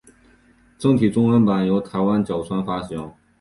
[0.79, 3.13] 正体中文版由台湾角川发行。